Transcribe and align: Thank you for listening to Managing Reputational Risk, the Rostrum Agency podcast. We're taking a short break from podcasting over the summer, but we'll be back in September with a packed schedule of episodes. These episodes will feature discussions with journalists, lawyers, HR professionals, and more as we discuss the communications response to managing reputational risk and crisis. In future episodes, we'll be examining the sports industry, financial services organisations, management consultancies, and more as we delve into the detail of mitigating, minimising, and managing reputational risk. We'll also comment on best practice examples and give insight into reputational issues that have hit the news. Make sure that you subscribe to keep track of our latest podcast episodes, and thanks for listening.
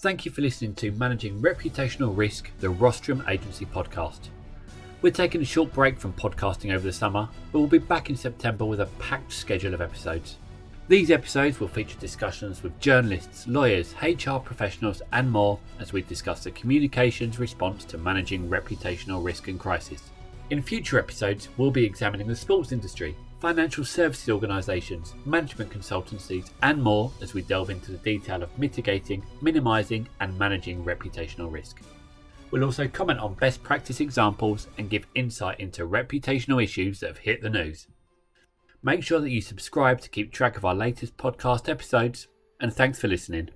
Thank 0.00 0.24
you 0.24 0.32
for 0.32 0.40
listening 0.40 0.72
to 0.76 0.92
Managing 0.92 1.42
Reputational 1.42 2.16
Risk, 2.16 2.50
the 2.60 2.70
Rostrum 2.70 3.22
Agency 3.28 3.66
podcast. 3.66 4.30
We're 5.02 5.12
taking 5.12 5.42
a 5.42 5.44
short 5.44 5.74
break 5.74 5.98
from 5.98 6.14
podcasting 6.14 6.72
over 6.72 6.84
the 6.84 6.90
summer, 6.90 7.28
but 7.52 7.58
we'll 7.58 7.68
be 7.68 7.76
back 7.76 8.08
in 8.08 8.16
September 8.16 8.64
with 8.64 8.80
a 8.80 8.86
packed 8.98 9.30
schedule 9.30 9.74
of 9.74 9.82
episodes. 9.82 10.38
These 10.88 11.10
episodes 11.10 11.60
will 11.60 11.68
feature 11.68 11.98
discussions 11.98 12.62
with 12.62 12.80
journalists, 12.80 13.46
lawyers, 13.46 13.94
HR 14.02 14.38
professionals, 14.38 15.02
and 15.12 15.30
more 15.30 15.58
as 15.78 15.92
we 15.92 16.00
discuss 16.00 16.44
the 16.44 16.50
communications 16.52 17.38
response 17.38 17.84
to 17.84 17.98
managing 17.98 18.48
reputational 18.48 19.22
risk 19.22 19.48
and 19.48 19.60
crisis. 19.60 20.04
In 20.48 20.62
future 20.62 20.98
episodes, 20.98 21.50
we'll 21.58 21.70
be 21.70 21.84
examining 21.84 22.26
the 22.26 22.34
sports 22.34 22.72
industry, 22.72 23.14
financial 23.40 23.84
services 23.84 24.28
organisations, 24.28 25.14
management 25.24 25.70
consultancies, 25.70 26.50
and 26.62 26.82
more 26.82 27.10
as 27.22 27.34
we 27.34 27.42
delve 27.42 27.70
into 27.70 27.92
the 27.92 27.98
detail 27.98 28.42
of 28.42 28.58
mitigating, 28.58 29.24
minimising, 29.40 30.06
and 30.20 30.38
managing 30.38 30.84
reputational 30.84 31.50
risk. 31.50 31.80
We'll 32.50 32.64
also 32.64 32.86
comment 32.86 33.20
on 33.20 33.34
best 33.34 33.62
practice 33.62 34.00
examples 34.00 34.68
and 34.76 34.90
give 34.90 35.06
insight 35.14 35.60
into 35.60 35.86
reputational 35.86 36.62
issues 36.62 37.00
that 37.00 37.08
have 37.08 37.18
hit 37.18 37.42
the 37.42 37.50
news. 37.50 37.86
Make 38.82 39.02
sure 39.02 39.20
that 39.20 39.30
you 39.30 39.40
subscribe 39.40 40.00
to 40.00 40.10
keep 40.10 40.32
track 40.32 40.56
of 40.56 40.64
our 40.64 40.74
latest 40.74 41.16
podcast 41.16 41.68
episodes, 41.68 42.28
and 42.60 42.72
thanks 42.72 42.98
for 42.98 43.08
listening. 43.08 43.50